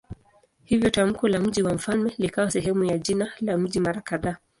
Hivyo 0.63 0.89
tamko 0.89 1.27
la 1.27 1.39
"mji 1.39 1.63
wa 1.63 1.73
mfalme" 1.73 2.13
likawa 2.17 2.51
sehemu 2.51 2.83
ya 2.83 2.97
jina 2.97 3.31
la 3.39 3.57
mji 3.57 3.79
mara 3.79 4.01
kadhaa. 4.01 4.35